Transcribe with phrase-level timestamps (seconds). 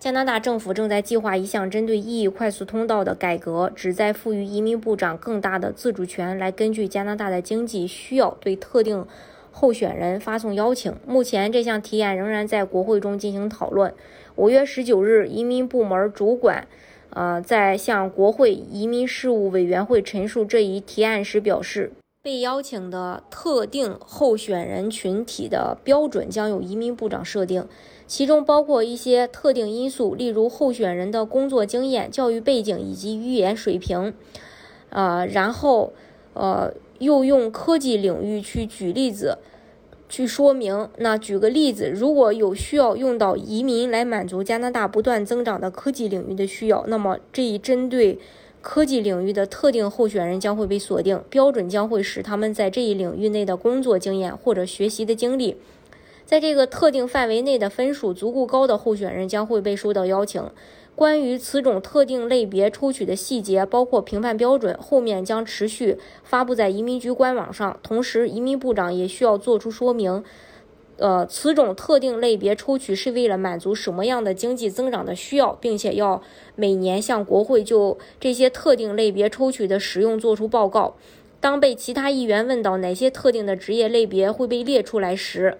[0.00, 9.04] 加拿大政府正在计划一项针对 EE 快速通道的改革，旨在赋予移民部长更大的自主权，来根据加拿大的经济需要对特定
[9.50, 10.94] 候选人发送邀请。
[11.04, 13.92] 目前，这项提案仍然在国会中进行讨论。
[14.36, 16.68] 五月十九日，移民部门主管，
[17.10, 21.90] 呃，在向国会移民事务委员会陈述这一提案时表示。
[22.20, 27.64] 被邀请的特定候选人群体的标准将由移民部长设定，
[28.08, 34.12] 其中包括一些特定因素，例如候选人的工作经验、教育背景以及语言水平。
[34.90, 35.92] 呃，然后，
[36.34, 39.38] 呃，又用科技领域去举例子，
[40.08, 40.88] 去说明。
[40.96, 48.18] 那举个例子，如果有需要用到移民来满足加拿大不断增长的科技领域的需要，那么这一针对。
[48.60, 55.56] 科技领域的特定候选人将会被锁定，标准将会使他们在这一领域内的工作经验或者学习的经历，
[56.26, 60.42] 在这个特定范围内的分数足够高的候选人将会被收到邀请。
[60.94, 67.78] 关于此种特定类别抽取的细节，包括评判标准，后面将持续发布在移民局官网上。
[67.84, 70.24] 同时，移民部长也需要做出说明。
[70.98, 76.20] 呃，此种特定类别抽取是为了满足什么样的经济增长的需要，并且要
[76.56, 80.96] 每年向国会就这些特定类别抽取的使用做出报告。
[81.40, 85.58] 当被其他议员问到哪些特定的职业类别会被列出来时，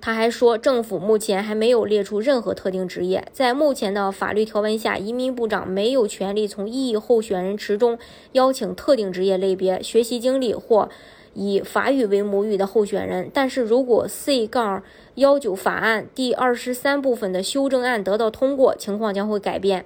[0.00, 3.26] 他还说，政府目前还没有列出任何特定职业。
[3.32, 7.98] 在目前的法律条文下，移民部长没有权利从异议候选人池中
[8.32, 10.88] 邀请特定职业类别、学习经历或。
[11.34, 14.82] 以法语为母语的候选人，但是如果 C 杠
[15.14, 19.84] 幺九法案第二十三部分的修正案得到通过，情况将会改变。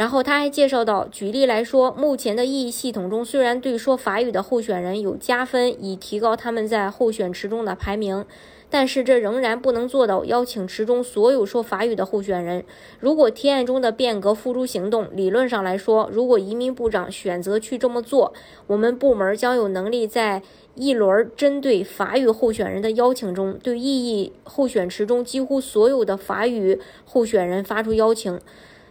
[0.00, 8.24] 然后他还介绍到，举例来说，目前的意义系统中虽然对说法语的候选人有加分，以提高他们在候选池中的排名。
[8.70, 12.64] 但是这仍然不能做到邀请池中所有说法语的候选人。
[12.98, 18.32] 如果提案中的变革付诸行动，理论上来说，如果移民部长选择去这么做，
[18.68, 20.42] 我们部门将有能力在
[20.76, 28.40] 一轮针对法语候选人的邀请中，对异议候选池中几乎所有的法语候选人发出邀请。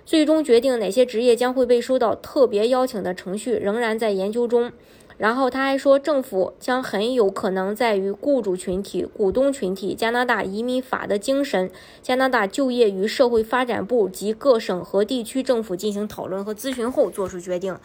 [0.09, 4.71] 最终决定哪些职业将会被收到特别邀请的程序仍然在研究中。
[5.19, 11.69] 然后他还说，政府将很有可能在与雇主群体、股东群体、加拿大移民法的精神、
[12.01, 17.77] 加拿大就业与社会发展部及各省和地区政府进行讨论和咨询后做出决定。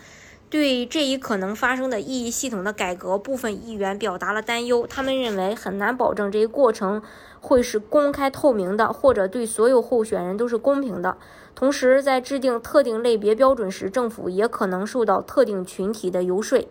[0.49, 4.87] 对这一可能发生的意义系统的改革，部分议员表达了担忧。
[4.87, 7.03] 他们认为很难保证这一过程
[7.41, 11.17] 会是公开透明的，或者对所有候选人都是公平的。
[11.56, 16.65] 同时，在制定特定类别标准时，政府也可能受到特定群体的游说。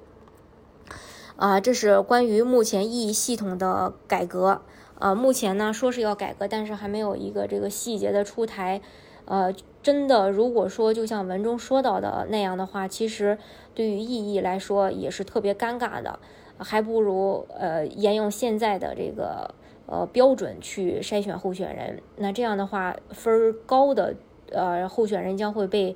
[1.35, 4.61] 啊，这是关于目前意义系统的改革。
[4.99, 8.79] 呃，目前呢说是要改革，但是还没有一个这个细节的出台。
[9.25, 13.37] 呃，真的，如果说就像文中说到的那样的话，其实
[13.73, 16.19] 对于意义来说也是特别尴尬的，
[16.57, 19.53] 还不如呃沿用现在的这个
[19.87, 22.01] 呃标准去筛选候选人。
[22.17, 24.15] 那这样的话，分儿高的
[24.51, 25.95] 呃候选人将会被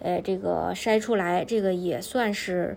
[0.00, 2.76] 呃这个筛出来，这个也算是。